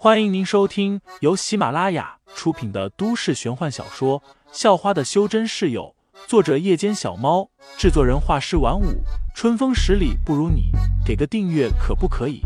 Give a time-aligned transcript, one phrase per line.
[0.00, 4.20] 欢迎您收听由喜马拉雅出品的都市玄幻小说
[4.52, 5.96] 《校花的修真室友》，
[6.28, 9.02] 作者：夜间小猫，制作人：画师晚舞，
[9.34, 10.70] 春风十里不如你，
[11.04, 12.42] 给个订阅可不可以？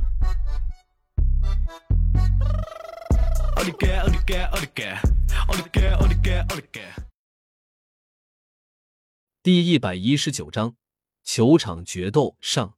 [9.43, 10.75] 第一百一十九章，
[11.23, 12.77] 球场决斗上。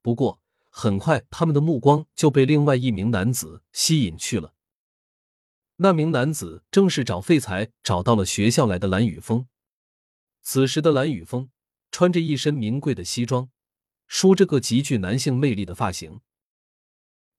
[0.00, 0.41] 不过。
[0.74, 4.54] 很快，他们的目光就被另外一名男子吸引去了。
[5.76, 9.46] 那名男子正是找废材找到了学校来的蓝雨峰。
[10.40, 11.50] 此时的蓝雨峰
[11.90, 13.50] 穿着一身名贵的西装，
[14.06, 16.22] 梳着个极具男性魅力的发型，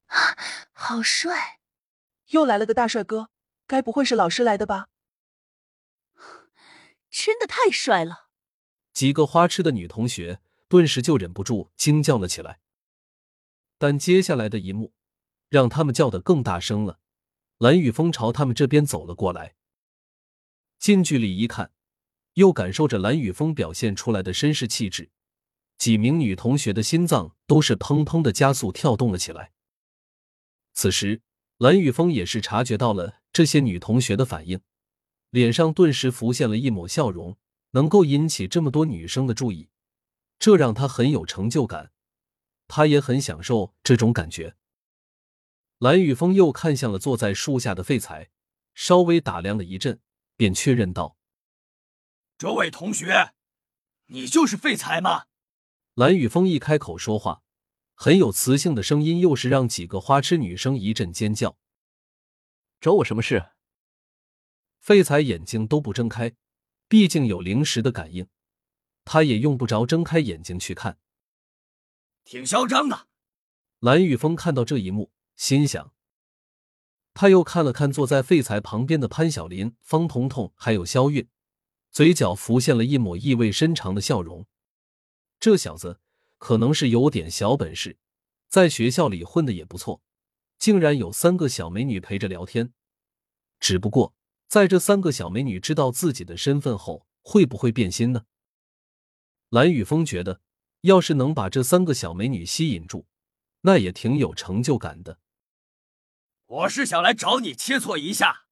[0.05, 0.37] 啊，
[0.71, 1.59] 好帅！
[2.27, 3.29] 又来了个大帅哥，
[3.65, 4.89] 该不会是老师来的吧？
[7.09, 8.29] 真的太帅了！
[8.93, 12.59] 几个花痴的女同学顿时就忍不住惊叫了起来。
[13.83, 14.93] 但接下来的一幕，
[15.49, 17.01] 让他们叫得更大声了。
[17.57, 19.55] 蓝雨峰朝他们这边走了过来，
[20.79, 21.73] 近距离一看，
[22.35, 25.11] 又感受着蓝雨峰表现出来的绅士气质，
[25.77, 29.51] 几名女同学的心脏都是砰砰的加速跳动了起来。
[30.73, 31.21] 此时，
[31.57, 34.61] 蓝雨峰也是察觉到了这些女同学的反应，
[35.29, 37.35] 脸上顿时浮现了一抹笑容，
[37.71, 39.67] 能够引起这么多女生的注意，
[40.39, 41.91] 这让他很有成就感。
[42.75, 44.55] 他也很享受这种感觉。
[45.77, 48.31] 蓝雨峰又看向了坐在树下的废材，
[48.73, 49.99] 稍微打量了一阵，
[50.35, 51.15] 便确认道
[52.35, 53.35] ：“这位同学，
[54.07, 55.25] 你就是废材吗？”
[55.93, 57.43] 蓝雨峰一开口说话，
[57.93, 61.55] 很有磁性的声音，又是让几个花痴女生一阵尖叫。
[62.81, 63.51] 找我什么事？
[64.79, 66.33] 废材眼睛都不睁开，
[66.87, 68.27] 毕竟有灵石的感应，
[69.05, 70.97] 他也用不着睁开眼睛去看。
[72.25, 73.07] 挺嚣张的，
[73.79, 75.93] 蓝雨峰看到这一幕，心想。
[77.13, 81.27] 他又看了看坐在废材旁边的潘晓林、方彤彤还有肖韵，
[81.91, 84.47] 嘴角浮现了一抹意味深长的笑容。
[85.39, 85.99] 这小子
[86.37, 87.99] 可能是有点小本事，
[88.47, 90.01] 在学校里混的也不错，
[90.57, 92.73] 竟然有三个小美女陪着聊天。
[93.59, 94.15] 只不过，
[94.47, 98.25] 在这三个小美女知道自己的身份后，会不会变心呢？
[99.49, 100.41] 蓝雨峰觉得。
[100.83, 103.05] 要是能把这三个小美女吸引住，
[103.61, 105.17] 那也挺有成就感的。
[106.45, 108.45] 我是想来找你切磋一下。”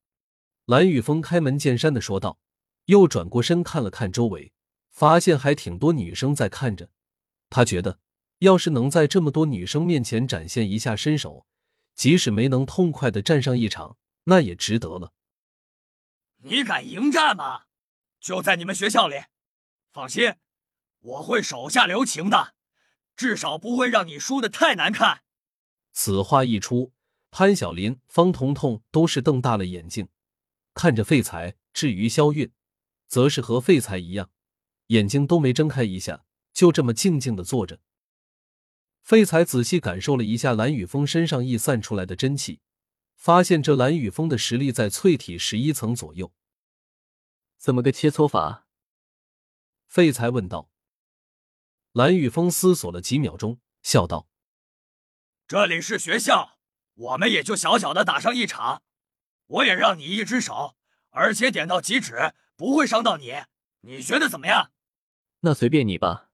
[0.66, 2.40] 蓝雨峰开门见山的说道，
[2.86, 4.54] 又转过身看了看周围，
[4.90, 6.90] 发现还挺多女生在看着。
[7.50, 8.00] 他觉得，
[8.40, 11.46] 要是能在这么多女生面前展现一下身手，
[11.96, 15.12] 即使没能痛快的战上一场，那也值得了。
[16.38, 17.64] 你敢迎战吗？
[18.22, 19.18] 就在你们学校里，
[19.92, 20.34] 放心。
[21.02, 22.54] 我会手下留情的，
[23.16, 25.24] 至少不会让你输的太难看。
[25.92, 26.94] 此话一出，
[27.32, 30.08] 潘晓林、方彤彤都是瞪大了眼睛
[30.74, 31.56] 看着废材。
[31.74, 32.52] 至于肖韵，
[33.08, 34.30] 则是和废材一样，
[34.88, 37.80] 眼睛都没睁开一下，就这么静静的坐着。
[39.02, 42.60] 废材仔细感受了一下蓝雨峰身上溢散出来的真气，
[43.16, 46.34] 发现这蓝雨峰的实力在淬体十一层左右。
[47.58, 48.68] 怎么个切磋法？
[49.88, 50.71] 废材问道。
[51.94, 54.30] 蓝雨峰思索了几秒钟，笑道
[55.46, 56.58] ：“这里是学校，
[56.94, 58.82] 我们也就小小的打上一场。
[59.48, 60.78] 我也让你一只手，
[61.10, 63.34] 而且点到即止，不会伤到你。
[63.82, 64.72] 你觉得怎么样
[65.42, 66.30] ？”“那随便你吧。”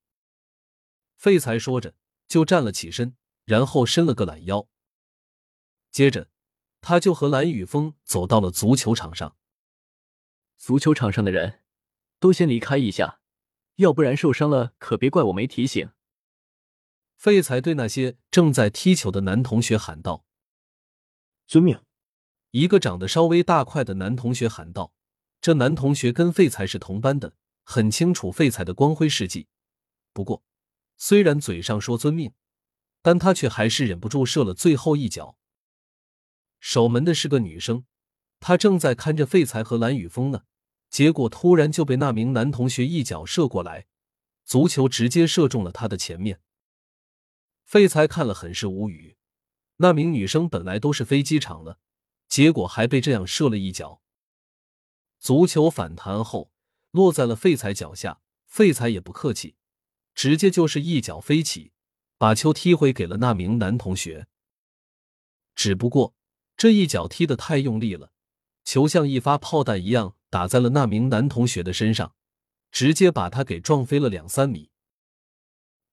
[1.18, 1.96] 废材说着
[2.28, 4.68] 就站了起身，然后伸了个懒腰。
[5.90, 6.30] 接着，
[6.82, 9.36] 他就和蓝雨峰走到了足球场上。
[10.56, 11.64] 足球场上的人
[12.20, 13.22] 都先离开一下。
[13.78, 15.90] 要不然受伤了，可别怪我没提醒。
[17.16, 20.26] 废材对那些正在踢球的男同学喊道
[21.48, 21.82] ：“遵命。”
[22.52, 24.94] 一个长得稍微大块的男同学喊道
[25.42, 29.48] ：“这男同学跟废材是同班的，很清楚废材的光辉事迹。
[30.12, 30.44] 不过，
[30.96, 32.34] 虽然嘴上说遵命，
[33.04, 35.38] 但他却还是忍不住射了最后一脚。
[36.60, 37.86] 守门的是个女生，
[38.40, 40.44] 她正在看着废材和蓝雨峰呢。”
[40.90, 43.88] 结果突然就被那名男同学一脚射过来，
[44.46, 46.42] 足球直接射中了他的前面。
[47.64, 49.18] 废材看了很是无语，
[49.78, 51.80] 那名女生本来都是飞机场了，
[52.30, 54.02] 结果还被这样射了一脚。
[55.20, 56.52] 足球反弹后
[56.92, 59.56] 落在了废材脚下，废材也不客气，
[60.16, 61.74] 直接就是一脚飞起，
[62.18, 64.28] 把球踢回给了那名男同学。
[65.54, 66.16] 只不过
[66.56, 68.14] 这一脚踢得太用力了，
[68.68, 70.16] 球像一发炮弹一样。
[70.30, 72.14] 打在了那名男同学的身上，
[72.70, 74.72] 直接把他给撞飞了两三米。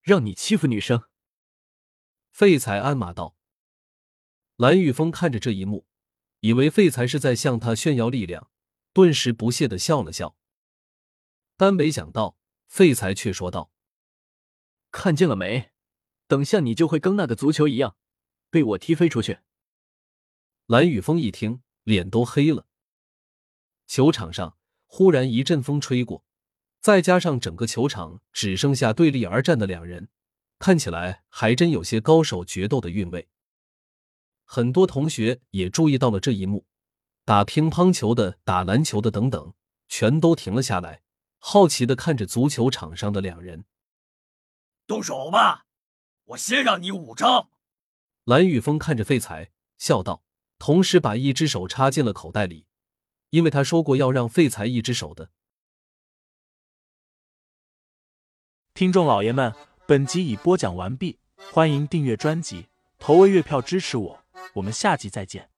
[0.02, 1.04] 让你欺负女生？
[2.32, 3.36] 废材暗骂道。
[4.56, 5.86] 蓝玉峰看着这一幕，
[6.40, 8.50] 以为废材是在向他炫耀力量，
[8.92, 10.36] 顿时不屑的笑了笑。
[11.56, 12.36] 但没想到，
[12.66, 13.70] 废材却说道
[14.90, 15.70] ：“看见了没？
[16.26, 17.96] 等下你就会跟那个足球一样，
[18.50, 19.38] 被我踢飞出去。”
[20.66, 22.66] 蓝雨峰一听，脸都黑了。
[23.86, 26.24] 球场上忽然一阵风吹过，
[26.80, 30.08] 再加上整个球场只剩下对立而战的两人，
[30.58, 33.28] 看起来还真有些高手决斗的韵味。
[34.44, 36.66] 很多同学也注意到了这一幕，
[37.24, 39.54] 打乒乓球的、打篮球的等等，
[39.88, 41.02] 全都停了下来，
[41.38, 43.64] 好奇的看着足球场上的两人。
[44.86, 45.66] 动手吧，
[46.24, 47.50] 我先让你五招。
[48.24, 50.22] 蓝雨峰看着废材，笑道。
[50.58, 52.66] 同时把一只手插进了口袋里，
[53.30, 55.30] 因为他说过要让废材一只手的。
[58.72, 59.54] 听众老爷们，
[59.86, 61.18] 本集已播讲完毕，
[61.52, 62.68] 欢迎订阅专辑，
[62.98, 64.24] 投喂月票支持我，
[64.54, 65.53] 我们下集再见。